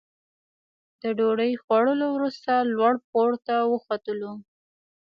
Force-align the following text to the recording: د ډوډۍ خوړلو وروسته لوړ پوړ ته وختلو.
د 1.01 1.03
ډوډۍ 1.17 1.51
خوړلو 1.63 2.07
وروسته 2.15 2.51
لوړ 2.73 2.93
پوړ 3.09 3.31
ته 3.45 3.55
وختلو. 3.71 4.33